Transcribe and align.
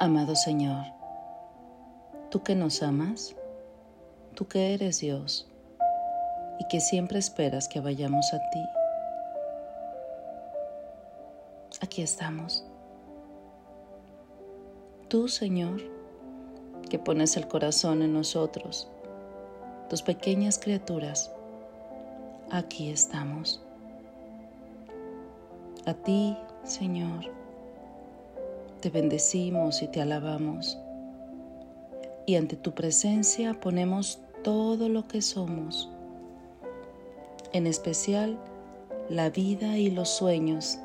Amado 0.00 0.34
Señor, 0.34 0.86
tú 2.28 2.42
que 2.42 2.56
nos 2.56 2.82
amas, 2.82 3.36
tú 4.34 4.48
que 4.48 4.74
eres 4.74 4.98
Dios 4.98 5.48
y 6.58 6.66
que 6.66 6.80
siempre 6.80 7.20
esperas 7.20 7.68
que 7.68 7.80
vayamos 7.80 8.34
a 8.34 8.38
ti, 8.50 8.64
aquí 11.80 12.02
estamos. 12.02 12.66
Tú, 15.08 15.28
Señor, 15.28 15.80
que 16.90 16.98
pones 16.98 17.36
el 17.36 17.46
corazón 17.46 18.02
en 18.02 18.12
nosotros, 18.12 18.88
tus 19.88 20.02
pequeñas 20.02 20.58
criaturas, 20.58 21.30
aquí 22.50 22.90
estamos. 22.90 23.62
A 25.86 25.94
ti, 25.94 26.36
Señor, 26.64 27.43
te 28.84 28.90
bendecimos 28.90 29.80
y 29.80 29.88
te 29.88 30.02
alabamos. 30.02 30.78
Y 32.26 32.36
ante 32.36 32.54
tu 32.54 32.72
presencia 32.72 33.58
ponemos 33.58 34.20
todo 34.42 34.90
lo 34.90 35.08
que 35.08 35.22
somos, 35.22 35.88
en 37.54 37.66
especial 37.66 38.38
la 39.08 39.30
vida 39.30 39.78
y 39.78 39.90
los 39.90 40.10
sueños. 40.10 40.78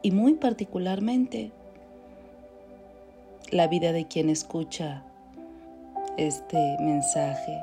Y 0.00 0.12
muy 0.12 0.32
particularmente 0.32 1.52
la 3.50 3.68
vida 3.68 3.92
de 3.92 4.06
quien 4.06 4.30
escucha 4.30 5.02
este 6.16 6.78
mensaje. 6.80 7.62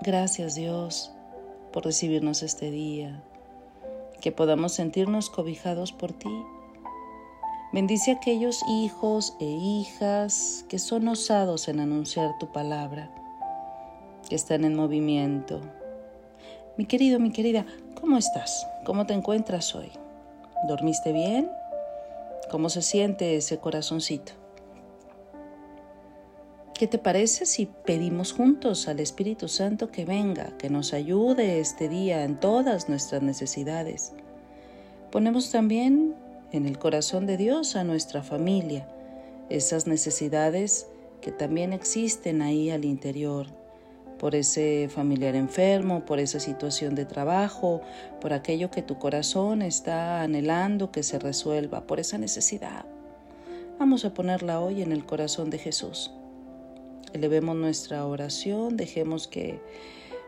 Gracias 0.00 0.54
Dios 0.54 1.12
por 1.70 1.84
recibirnos 1.84 2.42
este 2.42 2.70
día 2.70 3.22
que 4.22 4.32
podamos 4.32 4.72
sentirnos 4.72 5.28
cobijados 5.28 5.92
por 5.92 6.12
ti. 6.12 6.30
Bendice 7.72 8.12
a 8.12 8.14
aquellos 8.14 8.62
hijos 8.68 9.36
e 9.40 9.44
hijas 9.44 10.64
que 10.68 10.78
son 10.78 11.08
osados 11.08 11.68
en 11.68 11.80
anunciar 11.80 12.38
tu 12.38 12.52
palabra, 12.52 13.10
que 14.28 14.36
están 14.36 14.64
en 14.64 14.76
movimiento. 14.76 15.60
Mi 16.78 16.86
querido, 16.86 17.18
mi 17.18 17.32
querida, 17.32 17.66
¿cómo 18.00 18.16
estás? 18.16 18.66
¿Cómo 18.84 19.06
te 19.06 19.14
encuentras 19.14 19.74
hoy? 19.74 19.90
¿Dormiste 20.68 21.12
bien? 21.12 21.50
¿Cómo 22.50 22.68
se 22.68 22.82
siente 22.82 23.36
ese 23.36 23.58
corazoncito? 23.58 24.41
¿Qué 26.82 26.88
te 26.88 26.98
parece 26.98 27.46
si 27.46 27.66
pedimos 27.66 28.32
juntos 28.32 28.88
al 28.88 28.98
Espíritu 28.98 29.46
Santo 29.46 29.92
que 29.92 30.04
venga, 30.04 30.58
que 30.58 30.68
nos 30.68 30.94
ayude 30.94 31.60
este 31.60 31.88
día 31.88 32.24
en 32.24 32.40
todas 32.40 32.88
nuestras 32.88 33.22
necesidades? 33.22 34.14
Ponemos 35.12 35.52
también 35.52 36.16
en 36.50 36.66
el 36.66 36.80
corazón 36.80 37.24
de 37.24 37.36
Dios 37.36 37.76
a 37.76 37.84
nuestra 37.84 38.24
familia, 38.24 38.88
esas 39.48 39.86
necesidades 39.86 40.88
que 41.20 41.30
también 41.30 41.72
existen 41.72 42.42
ahí 42.42 42.68
al 42.70 42.84
interior, 42.84 43.46
por 44.18 44.34
ese 44.34 44.88
familiar 44.92 45.36
enfermo, 45.36 46.04
por 46.04 46.18
esa 46.18 46.40
situación 46.40 46.96
de 46.96 47.04
trabajo, 47.04 47.80
por 48.20 48.32
aquello 48.32 48.72
que 48.72 48.82
tu 48.82 48.98
corazón 48.98 49.62
está 49.62 50.20
anhelando 50.22 50.90
que 50.90 51.04
se 51.04 51.20
resuelva, 51.20 51.86
por 51.86 52.00
esa 52.00 52.18
necesidad. 52.18 52.86
Vamos 53.78 54.04
a 54.04 54.12
ponerla 54.12 54.58
hoy 54.58 54.82
en 54.82 54.90
el 54.90 55.06
corazón 55.06 55.48
de 55.48 55.58
Jesús 55.58 56.10
elevemos 57.12 57.56
nuestra 57.56 58.06
oración, 58.06 58.76
dejemos 58.76 59.28
que 59.28 59.60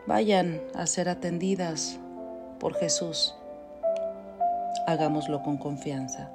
vayan 0.07 0.61
a 0.73 0.87
ser 0.87 1.09
atendidas 1.09 1.99
por 2.59 2.75
Jesús. 2.75 3.35
Hagámoslo 4.87 5.41
con 5.41 5.57
confianza. 5.57 6.31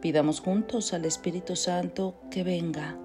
Pidamos 0.00 0.40
juntos 0.40 0.94
al 0.94 1.04
Espíritu 1.04 1.56
Santo 1.56 2.14
que 2.30 2.42
venga. 2.42 2.96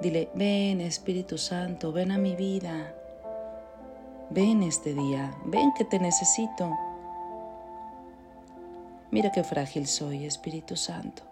Dile, 0.00 0.30
ven 0.34 0.80
Espíritu 0.80 1.38
Santo, 1.38 1.92
ven 1.92 2.12
a 2.12 2.18
mi 2.18 2.36
vida. 2.36 2.94
Ven 4.30 4.62
este 4.62 4.94
día, 4.94 5.34
ven 5.44 5.72
que 5.76 5.84
te 5.84 5.98
necesito. 5.98 6.70
Mira 9.10 9.32
qué 9.32 9.42
frágil 9.42 9.86
soy, 9.86 10.26
Espíritu 10.26 10.76
Santo. 10.76 11.22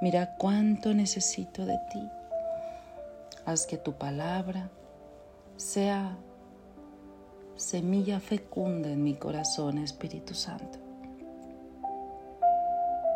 Mira 0.00 0.34
cuánto 0.36 0.94
necesito 0.94 1.66
de 1.66 1.78
ti. 1.92 2.08
Haz 3.44 3.66
que 3.66 3.76
tu 3.76 3.92
palabra 3.92 4.70
sea 5.56 6.16
semilla 7.56 8.18
fecunda 8.18 8.88
en 8.88 9.02
mi 9.02 9.14
corazón, 9.14 9.76
Espíritu 9.78 10.34
Santo. 10.34 10.78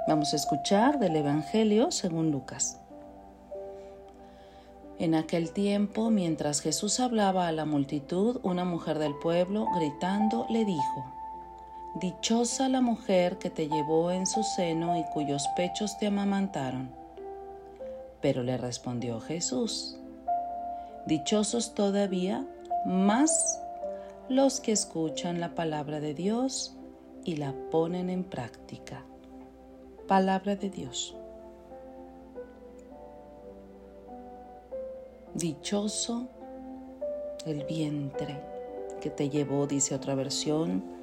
Vamos 0.07 0.35
a 0.35 0.37
escuchar 0.37 0.99
del 0.99 1.17
Evangelio 1.17 1.91
según 1.91 2.31
Lucas. 2.31 2.79
En 4.99 5.15
aquel 5.15 5.53
tiempo, 5.53 6.11
mientras 6.11 6.61
Jesús 6.61 7.01
hablaba 7.01 7.49
a 7.49 7.53
la 7.53 7.65
multitud, 7.65 8.41
una 8.43 8.67
mujer 8.67 8.99
del 8.99 9.15
pueblo, 9.15 9.67
gritando, 9.75 10.47
le 10.51 10.67
dijo, 10.67 11.05
Dichosa 12.01 12.69
la 12.69 12.81
mujer 12.81 13.39
que 13.39 13.51
te 13.51 13.69
llevó 13.69 14.11
en 14.11 14.27
su 14.27 14.43
seno 14.43 14.99
y 14.99 15.05
cuyos 15.13 15.47
pechos 15.55 15.97
te 15.99 16.09
amamantaron. 16.09 16.91
Pero 18.21 18.43
le 18.43 18.57
respondió 18.57 19.21
Jesús, 19.21 19.97
Dichosos 21.07 21.75
todavía 21.75 22.45
más 22.85 23.61
los 24.29 24.61
que 24.61 24.73
escuchan 24.73 25.39
la 25.39 25.55
palabra 25.55 26.01
de 26.01 26.15
Dios 26.15 26.75
y 27.25 27.37
la 27.37 27.55
ponen 27.71 28.11
en 28.11 28.25
práctica. 28.25 29.05
Palabra 30.09 30.57
de 30.57 30.71
Dios. 30.71 31.15
Dichoso 35.35 36.29
el 37.47 37.65
vientre 37.65 38.41
que 39.01 39.11
te 39.11 39.29
llevó, 39.29 39.67
dice 39.67 39.95
otra 39.95 40.15
versión, 40.15 40.94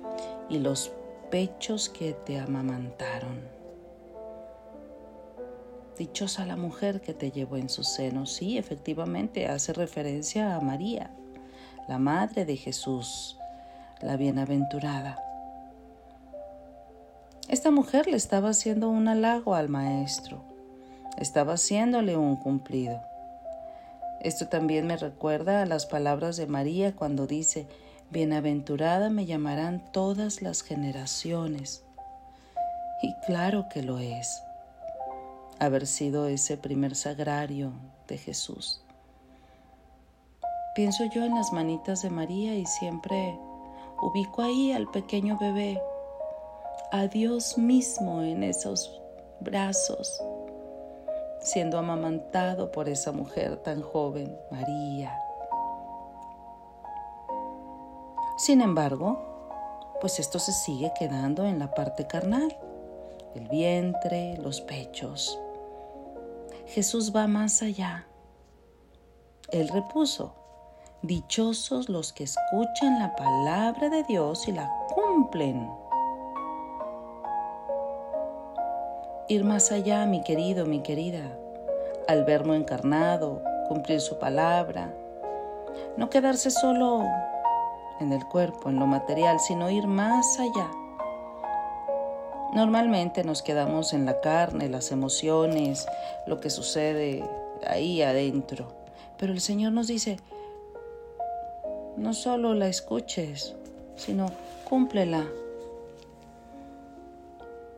y 0.51 0.59
los 0.59 0.91
pechos 1.29 1.87
que 1.87 2.11
te 2.11 2.37
amamantaron. 2.37 3.39
Dichosa 5.97 6.45
la 6.45 6.57
mujer 6.57 6.99
que 6.99 7.13
te 7.13 7.31
llevó 7.31 7.55
en 7.55 7.69
su 7.69 7.83
seno. 7.83 8.25
Sí, 8.25 8.57
efectivamente, 8.57 9.47
hace 9.47 9.71
referencia 9.71 10.55
a 10.55 10.59
María, 10.59 11.11
la 11.87 11.99
madre 11.99 12.43
de 12.43 12.57
Jesús, 12.57 13.37
la 14.01 14.17
bienaventurada. 14.17 15.23
Esta 17.47 17.71
mujer 17.71 18.07
le 18.07 18.17
estaba 18.17 18.49
haciendo 18.49 18.89
un 18.89 19.07
halago 19.07 19.55
al 19.55 19.69
maestro, 19.69 20.43
estaba 21.17 21.53
haciéndole 21.53 22.17
un 22.17 22.35
cumplido. 22.35 23.01
Esto 24.19 24.49
también 24.49 24.85
me 24.85 24.97
recuerda 24.97 25.61
a 25.61 25.65
las 25.65 25.85
palabras 25.85 26.35
de 26.35 26.47
María 26.47 26.93
cuando 26.93 27.25
dice, 27.25 27.67
Bienaventurada 28.11 29.09
me 29.09 29.25
llamarán 29.25 29.89
todas 29.93 30.41
las 30.41 30.63
generaciones. 30.63 31.85
Y 33.01 33.15
claro 33.25 33.67
que 33.69 33.83
lo 33.83 33.99
es, 33.99 34.43
haber 35.59 35.87
sido 35.87 36.27
ese 36.27 36.57
primer 36.57 36.95
sagrario 36.95 37.71
de 38.09 38.17
Jesús. 38.17 38.83
Pienso 40.75 41.05
yo 41.05 41.23
en 41.23 41.35
las 41.35 41.53
manitas 41.53 42.01
de 42.01 42.09
María 42.09 42.53
y 42.55 42.65
siempre 42.65 43.39
ubico 44.01 44.41
ahí 44.41 44.73
al 44.73 44.91
pequeño 44.91 45.37
bebé, 45.39 45.81
a 46.91 47.07
Dios 47.07 47.57
mismo 47.57 48.23
en 48.23 48.43
esos 48.43 49.01
brazos, 49.39 50.21
siendo 51.39 51.77
amamantado 51.77 52.73
por 52.73 52.89
esa 52.89 53.13
mujer 53.13 53.55
tan 53.63 53.81
joven, 53.81 54.37
María. 54.51 55.17
Sin 58.41 58.61
embargo, 58.61 59.19
pues 60.01 60.19
esto 60.19 60.39
se 60.39 60.51
sigue 60.51 60.91
quedando 60.97 61.45
en 61.45 61.59
la 61.59 61.75
parte 61.75 62.07
carnal, 62.07 62.57
el 63.35 63.47
vientre, 63.49 64.35
los 64.37 64.61
pechos. 64.61 65.39
Jesús 66.65 67.15
va 67.15 67.27
más 67.27 67.61
allá. 67.61 68.07
Él 69.51 69.67
repuso, 69.67 70.33
dichosos 71.03 71.87
los 71.87 72.13
que 72.13 72.23
escuchan 72.23 72.97
la 72.97 73.15
palabra 73.15 73.89
de 73.89 74.01
Dios 74.05 74.47
y 74.47 74.53
la 74.53 74.73
cumplen. 74.95 75.69
Ir 79.29 79.43
más 79.43 79.71
allá, 79.71 80.07
mi 80.07 80.23
querido, 80.23 80.65
mi 80.65 80.81
querida, 80.81 81.37
al 82.07 82.25
vermo 82.25 82.55
encarnado, 82.55 83.43
cumplir 83.67 84.01
su 84.01 84.17
palabra, 84.17 84.91
no 85.95 86.09
quedarse 86.09 86.49
solo 86.49 87.05
en 87.99 88.13
el 88.13 88.25
cuerpo, 88.25 88.69
en 88.69 88.79
lo 88.79 88.87
material, 88.87 89.39
sino 89.39 89.69
ir 89.69 89.87
más 89.87 90.39
allá. 90.39 90.69
Normalmente 92.53 93.23
nos 93.23 93.41
quedamos 93.41 93.93
en 93.93 94.05
la 94.05 94.19
carne, 94.19 94.67
las 94.67 94.91
emociones, 94.91 95.87
lo 96.27 96.39
que 96.39 96.49
sucede 96.49 97.23
ahí 97.65 98.01
adentro. 98.01 98.73
Pero 99.17 99.31
el 99.31 99.39
Señor 99.39 99.71
nos 99.71 99.87
dice, 99.87 100.17
no 101.95 102.13
solo 102.13 102.53
la 102.53 102.67
escuches, 102.67 103.55
sino 103.95 104.27
cúmplela. 104.67 105.25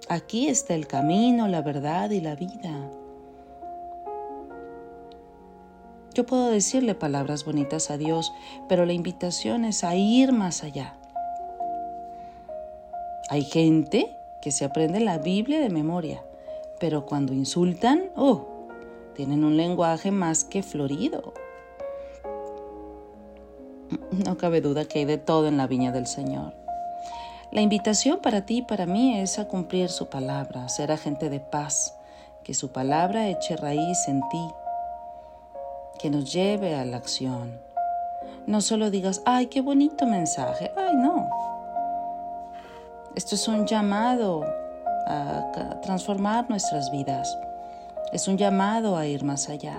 Aquí 0.09 0.47
está 0.47 0.73
el 0.73 0.87
camino, 0.87 1.47
la 1.47 1.61
verdad 1.61 2.09
y 2.09 2.21
la 2.21 2.35
vida. 2.35 2.89
Yo 6.13 6.25
puedo 6.25 6.49
decirle 6.49 6.93
palabras 6.93 7.43
bonitas 7.43 7.89
a 7.89 7.97
Dios, 7.97 8.33
pero 8.69 8.85
la 8.85 8.93
invitación 8.93 9.65
es 9.65 9.83
a 9.83 9.95
ir 9.95 10.31
más 10.31 10.63
allá. 10.63 10.95
Hay 13.29 13.43
gente 13.43 14.15
que 14.41 14.51
se 14.51 14.65
aprende 14.65 14.99
la 14.99 15.17
Biblia 15.17 15.59
de 15.59 15.69
memoria, 15.69 16.23
pero 16.79 17.05
cuando 17.05 17.33
insultan, 17.33 18.11
oh, 18.15 18.45
tienen 19.15 19.43
un 19.43 19.57
lenguaje 19.57 20.11
más 20.11 20.43
que 20.43 20.61
florido. 20.61 21.33
No 24.11 24.37
cabe 24.37 24.61
duda 24.61 24.85
que 24.85 24.99
hay 24.99 25.05
de 25.05 25.17
todo 25.17 25.47
en 25.47 25.57
la 25.57 25.65
viña 25.65 25.91
del 25.91 26.05
Señor. 26.05 26.53
La 27.51 27.61
invitación 27.61 28.19
para 28.21 28.45
ti 28.45 28.57
y 28.57 28.61
para 28.63 28.85
mí 28.85 29.19
es 29.19 29.39
a 29.39 29.47
cumplir 29.47 29.89
su 29.89 30.09
palabra, 30.09 30.69
ser 30.69 30.91
agente 30.91 31.29
de 31.29 31.39
paz, 31.39 31.95
que 32.43 32.53
su 32.53 32.71
palabra 32.71 33.29
eche 33.29 33.55
raíz 33.55 34.07
en 34.07 34.21
ti, 34.29 34.47
que 36.03 36.09
nos 36.09 36.33
lleve 36.33 36.75
a 36.75 36.83
la 36.83 36.97
acción. 36.97 37.61
No 38.45 38.59
solo 38.59 38.91
digas, 38.91 39.21
ay, 39.25 39.45
qué 39.45 39.61
bonito 39.61 40.05
mensaje, 40.05 40.69
ay, 40.75 40.97
no. 40.97 41.29
Esto 43.15 43.35
es 43.35 43.47
un 43.47 43.65
llamado 43.65 44.43
a 45.07 45.79
transformar 45.81 46.49
nuestras 46.49 46.91
vidas, 46.91 47.37
es 48.11 48.27
un 48.27 48.37
llamado 48.37 48.97
a 48.97 49.05
ir 49.05 49.23
más 49.23 49.47
allá. 49.47 49.77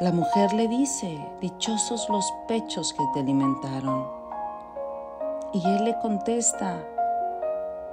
La 0.00 0.10
mujer 0.10 0.52
le 0.54 0.66
dice, 0.66 1.24
dichosos 1.40 2.08
los 2.08 2.24
pechos 2.48 2.92
que 2.94 3.04
te 3.14 3.20
alimentaron. 3.20 4.08
Y 5.52 5.64
él 5.64 5.84
le 5.84 5.96
contesta, 6.00 6.84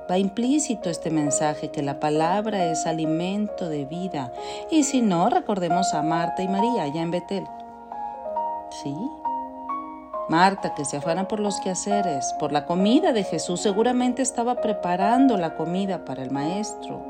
va 0.09 0.17
implícito 0.17 0.89
este 0.89 1.09
mensaje 1.09 1.69
que 1.69 1.81
la 1.81 1.99
palabra 1.99 2.65
es 2.65 2.85
alimento 2.85 3.69
de 3.69 3.85
vida. 3.85 4.31
Y 4.69 4.83
si 4.83 5.01
no, 5.01 5.29
recordemos 5.29 5.93
a 5.93 6.01
Marta 6.01 6.43
y 6.43 6.47
María 6.47 6.83
allá 6.83 7.01
en 7.01 7.11
Betel. 7.11 7.45
Sí, 8.83 8.95
Marta, 10.27 10.73
que 10.73 10.85
se 10.85 10.97
afana 10.97 11.27
por 11.27 11.39
los 11.39 11.59
quehaceres, 11.59 12.33
por 12.39 12.51
la 12.51 12.65
comida 12.65 13.13
de 13.13 13.23
Jesús, 13.23 13.61
seguramente 13.61 14.21
estaba 14.21 14.55
preparando 14.55 15.37
la 15.37 15.55
comida 15.55 16.03
para 16.03 16.23
el 16.23 16.31
Maestro. 16.31 17.03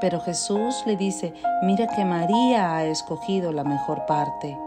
Pero 0.00 0.20
Jesús 0.20 0.82
le 0.86 0.96
dice, 0.96 1.32
mira 1.62 1.86
que 1.86 2.04
María 2.04 2.76
ha 2.76 2.84
escogido 2.84 3.52
la 3.52 3.64
mejor 3.64 4.04
parte. 4.06 4.58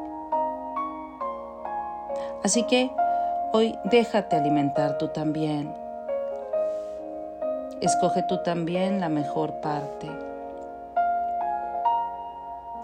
Así 2.43 2.63
que 2.63 2.91
hoy 3.51 3.77
déjate 3.85 4.35
alimentar 4.35 4.97
tú 4.97 5.07
también. 5.09 5.82
Escoge 7.83 8.23
tú 8.23 8.37
también 8.37 9.01
la 9.01 9.09
mejor 9.09 9.59
parte. 9.59 10.09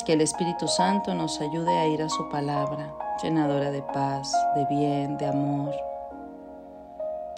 Que 0.05 0.11
el 0.11 0.19
Espíritu 0.19 0.67
Santo 0.67 1.13
nos 1.13 1.39
ayude 1.39 1.71
a 1.71 1.87
ir 1.87 2.03
a 2.03 2.09
su 2.09 2.27
palabra, 2.27 2.93
llenadora 3.23 3.71
de 3.71 3.81
paz, 3.81 4.29
de 4.55 4.65
bien, 4.65 5.17
de 5.17 5.27
amor. 5.27 5.73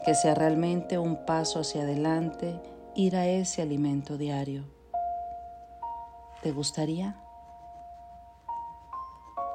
Que 0.03 0.15
sea 0.15 0.33
realmente 0.33 0.97
un 0.97 1.17
paso 1.17 1.59
hacia 1.59 1.83
adelante 1.83 2.59
ir 2.95 3.15
a 3.15 3.27
ese 3.27 3.61
alimento 3.61 4.17
diario. 4.17 4.63
¿Te 6.41 6.51
gustaría? 6.53 7.15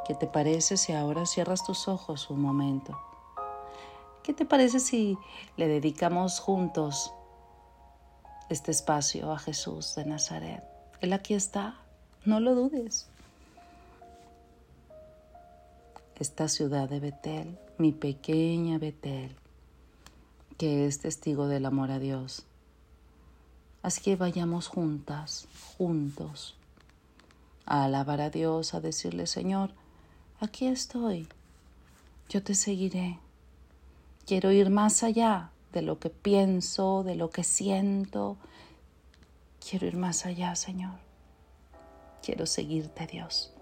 ¿Qué 0.07 0.15
te 0.15 0.29
parece 0.29 0.77
si 0.77 0.93
ahora 0.93 1.27
cierras 1.27 1.65
tus 1.65 1.89
ojos 1.89 2.31
un 2.31 2.41
momento? 2.41 2.97
¿Qué 4.23 4.33
te 4.33 4.45
parece 4.45 4.79
si 4.79 5.19
le 5.57 5.67
dedicamos 5.67 6.39
juntos 6.39 7.16
este 8.49 8.71
espacio 8.71 9.33
a 9.33 9.39
Jesús 9.39 9.95
de 9.95 10.05
Nazaret? 10.05 10.63
Él 11.01 11.13
aquí 11.13 11.35
está, 11.35 11.77
no 12.25 12.41
lo 12.41 12.55
dudes. 12.55 13.07
Esta 16.19 16.49
ciudad 16.49 16.89
de 16.89 17.01
Betel, 17.01 17.59
mi 17.79 17.93
pequeña 17.93 18.79
Betel, 18.79 19.37
que 20.57 20.87
es 20.87 21.01
testigo 21.01 21.49
del 21.49 21.67
amor 21.67 21.91
a 21.91 21.99
Dios. 21.99 22.45
Así 23.83 24.01
que 24.01 24.17
vayamos 24.17 24.69
juntas, 24.69 25.47
juntos, 25.77 26.57
a 27.67 27.85
alabar 27.85 28.21
a 28.21 28.31
Dios, 28.31 28.75
a 28.75 28.81
decirle, 28.81 29.27
Señor, 29.27 29.71
aquí 30.41 30.67
estoy, 30.67 31.29
yo 32.29 32.43
te 32.43 32.55
seguiré. 32.55 33.19
Quiero 34.27 34.51
ir 34.51 34.71
más 34.71 35.03
allá 35.03 35.51
de 35.77 35.83
lo 35.83 35.99
que 35.99 36.09
pienso, 36.09 37.03
de 37.03 37.17
lo 37.17 37.29
que 37.29 37.45
siento. 37.45 38.39
Quiero 39.61 39.87
ir 39.87 39.95
más 39.99 40.25
allá, 40.25 40.57
Señor. 40.57 40.95
Quiero 42.23 42.47
seguirte, 42.47 43.07
Dios. 43.07 43.53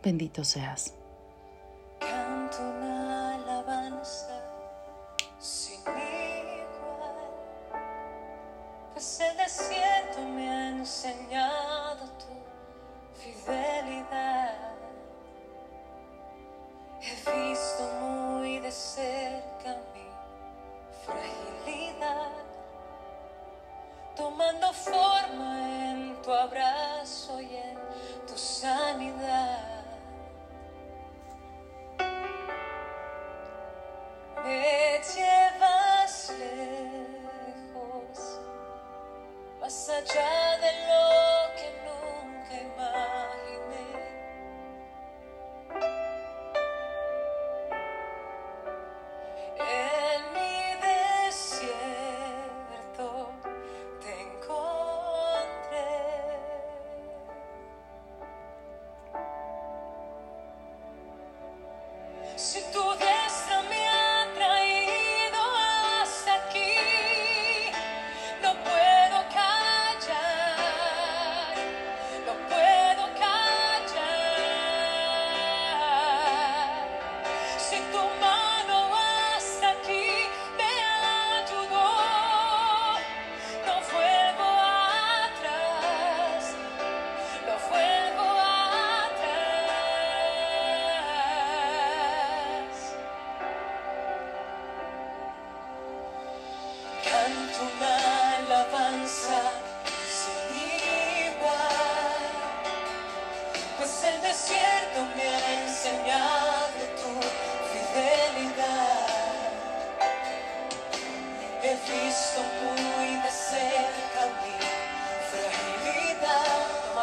Bendito 0.00 0.44
seas. 0.44 0.94
Canto 1.98 2.56
una 2.60 3.34
alabanza 3.34 4.40
sin 5.40 5.80
igual, 5.80 7.16
pues 8.92 9.20
el 9.20 9.36
desierto 9.38 10.20
me 10.36 10.48
ha 10.48 10.68
enseñado 10.68 12.04
tu 12.22 12.32
fidelidad. 13.20 14.54
He 17.02 17.50
visto 17.50 17.82
muy 18.00 18.60
de 18.60 18.70
cerca 18.70 19.57
fragilidad, 21.08 22.32
tomando 24.14 24.72
forma 24.72 25.90
en 25.90 26.22
tu 26.22 26.32
abrazo 26.32 27.40
y 27.40 27.56
en 27.56 27.78
tu 28.26 28.36
sanidad. 28.36 29.84
Me 34.44 35.00
llevas 35.14 36.32
lejos, 36.38 38.18
más 39.60 39.88
allá 39.88 40.37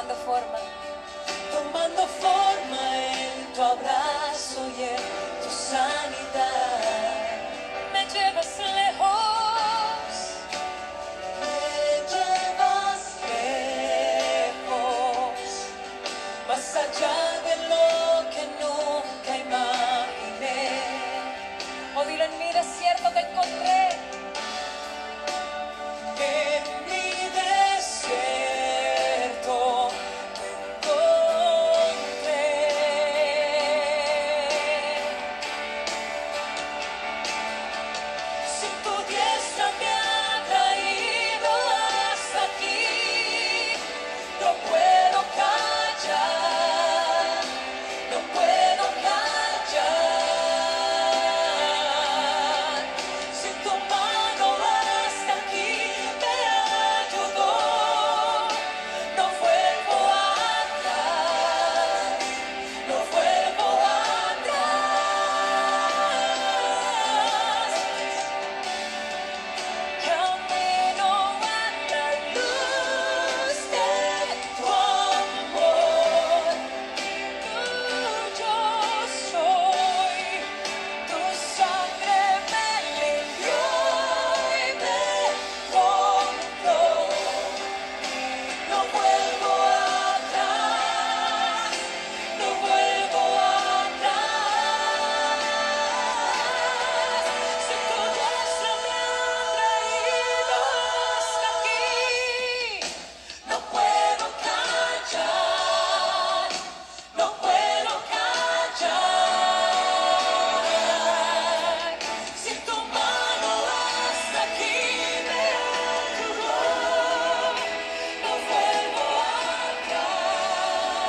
tomando 0.05 0.15
forma, 0.23 0.59
tomando 1.51 2.07
forma 2.07 2.94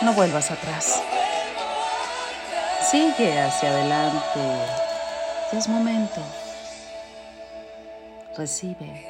No 0.06 0.12
vuelvas 0.12 0.52
atrás. 0.52 1.02
Sigue 2.88 3.40
hacia 3.40 3.70
adelante. 3.70 4.40
Es 5.52 5.66
momento. 5.66 6.20
Recibe. 8.36 9.04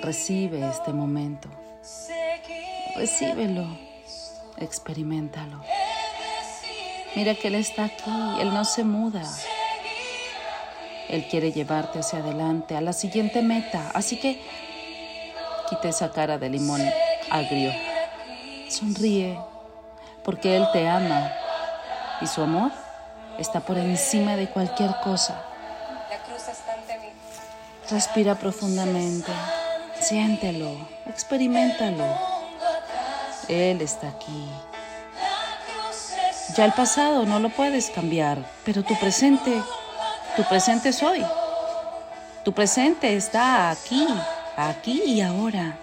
Recibe 0.00 0.68
este 0.68 0.92
momento. 0.92 1.48
Recíbelo. 2.96 3.78
Experimentalo. 4.56 5.62
Mira 7.14 7.36
que 7.36 7.46
Él 7.46 7.54
está 7.54 7.84
aquí. 7.84 8.40
Él 8.40 8.52
no 8.52 8.64
se 8.64 8.82
muda. 8.82 9.22
Él 11.08 11.28
quiere 11.30 11.52
llevarte 11.52 12.00
hacia 12.00 12.18
adelante, 12.18 12.74
a 12.74 12.80
la 12.80 12.92
siguiente 12.92 13.42
meta. 13.42 13.92
Así 13.94 14.18
que 14.18 14.40
quita 15.70 15.90
esa 15.90 16.10
cara 16.10 16.38
de 16.38 16.50
limón 16.50 16.82
agrio. 17.30 17.87
Sonríe, 18.68 19.38
porque 20.24 20.56
Él 20.56 20.66
te 20.72 20.88
ama 20.88 21.32
y 22.20 22.26
su 22.26 22.42
amor 22.42 22.70
está 23.38 23.60
por 23.60 23.78
encima 23.78 24.36
de 24.36 24.48
cualquier 24.48 24.94
cosa. 25.02 25.42
Respira 27.90 28.34
profundamente, 28.34 29.32
siéntelo, 30.00 30.70
experimentalo. 31.06 32.04
Él 33.48 33.80
está 33.80 34.08
aquí. 34.08 34.46
Ya 36.54 36.66
el 36.66 36.72
pasado 36.72 37.24
no 37.24 37.38
lo 37.38 37.48
puedes 37.48 37.88
cambiar, 37.88 38.38
pero 38.64 38.82
tu 38.82 38.98
presente, 38.98 39.62
tu 40.36 40.44
presente 40.44 40.90
es 40.90 41.02
hoy. 41.02 41.24
Tu 42.44 42.52
presente 42.52 43.16
está 43.16 43.70
aquí, 43.70 44.06
aquí 44.56 45.02
y 45.04 45.20
ahora. 45.22 45.78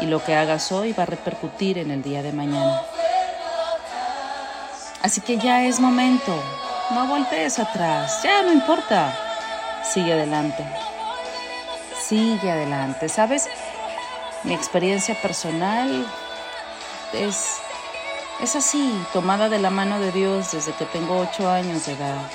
Y 0.00 0.06
lo 0.06 0.24
que 0.24 0.34
hagas 0.34 0.72
hoy 0.72 0.92
va 0.92 1.02
a 1.02 1.06
repercutir 1.06 1.78
en 1.78 1.90
el 1.90 2.02
día 2.02 2.22
de 2.22 2.32
mañana. 2.32 2.82
Así 5.02 5.20
que 5.20 5.38
ya 5.38 5.64
es 5.64 5.80
momento. 5.80 6.34
No 6.90 7.06
voltees 7.06 7.58
atrás. 7.58 8.22
Ya 8.22 8.42
no 8.42 8.52
importa. 8.52 9.14
Sigue 9.82 10.12
adelante. 10.12 10.64
Sigue 11.98 12.50
adelante. 12.50 13.08
¿Sabes? 13.08 13.48
Mi 14.42 14.54
experiencia 14.54 15.14
personal 15.20 16.06
es, 17.12 17.58
es 18.40 18.56
así, 18.56 18.92
tomada 19.12 19.48
de 19.48 19.58
la 19.58 19.70
mano 19.70 20.00
de 20.00 20.12
Dios 20.12 20.52
desde 20.52 20.72
que 20.72 20.86
tengo 20.86 21.18
ocho 21.18 21.50
años 21.50 21.86
de 21.86 21.92
edad. 21.92 22.30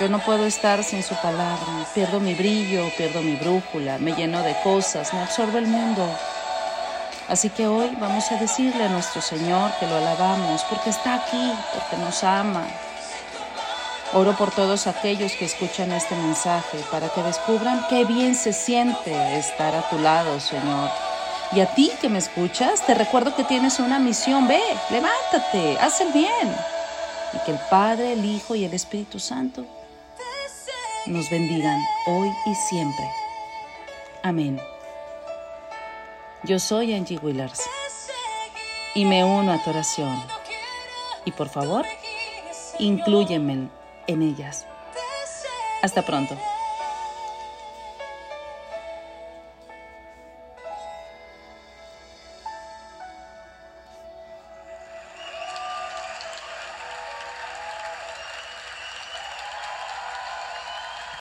Yo 0.00 0.08
no 0.08 0.20
puedo 0.20 0.46
estar 0.46 0.84
sin 0.84 1.02
su 1.02 1.14
palabra. 1.16 1.58
Pierdo 1.92 2.20
mi 2.20 2.34
brillo, 2.34 2.88
pierdo 2.96 3.20
mi 3.20 3.36
brújula, 3.36 3.98
me 3.98 4.12
lleno 4.12 4.42
de 4.42 4.54
cosas, 4.62 5.12
me 5.12 5.20
absorbe 5.20 5.58
el 5.58 5.66
mundo. 5.66 6.08
Así 7.28 7.50
que 7.50 7.66
hoy 7.66 7.94
vamos 8.00 8.30
a 8.32 8.36
decirle 8.36 8.84
a 8.84 8.88
nuestro 8.88 9.20
Señor 9.20 9.70
que 9.78 9.86
lo 9.86 9.96
alabamos 9.96 10.64
porque 10.64 10.90
está 10.90 11.14
aquí, 11.14 11.52
porque 11.74 11.96
nos 11.98 12.24
ama. 12.24 12.66
Oro 14.14 14.34
por 14.34 14.50
todos 14.50 14.86
aquellos 14.86 15.32
que 15.32 15.44
escuchan 15.44 15.92
este 15.92 16.14
mensaje 16.16 16.78
para 16.90 17.10
que 17.10 17.22
descubran 17.22 17.84
qué 17.90 18.06
bien 18.06 18.34
se 18.34 18.54
siente 18.54 19.38
estar 19.38 19.74
a 19.74 19.88
tu 19.90 19.98
lado, 19.98 20.40
Señor. 20.40 20.90
Y 21.52 21.60
a 21.60 21.66
ti 21.74 21.92
que 22.00 22.08
me 22.08 22.18
escuchas, 22.18 22.86
te 22.86 22.94
recuerdo 22.94 23.36
que 23.36 23.44
tienes 23.44 23.78
una 23.78 23.98
misión. 23.98 24.48
Ve, 24.48 24.62
levántate, 24.90 25.78
haz 25.78 26.00
el 26.00 26.12
bien. 26.12 26.56
Y 27.34 27.44
que 27.44 27.50
el 27.50 27.58
Padre, 27.70 28.14
el 28.14 28.24
Hijo 28.24 28.54
y 28.54 28.64
el 28.64 28.72
Espíritu 28.72 29.18
Santo 29.18 29.66
nos 31.06 31.28
bendigan 31.30 31.78
hoy 32.06 32.30
y 32.46 32.54
siempre. 32.54 33.10
Amén. 34.22 34.58
Yo 36.44 36.60
soy 36.60 36.94
Angie 36.94 37.18
Willers 37.20 37.60
y 38.94 39.04
me 39.04 39.24
uno 39.24 39.52
a 39.52 39.62
tu 39.62 39.70
oración. 39.70 40.22
Y 41.24 41.32
por 41.32 41.48
favor, 41.48 41.84
inclúyeme 42.78 43.68
en 44.06 44.22
ellas. 44.22 44.64
Hasta 45.82 46.02
pronto. 46.02 46.36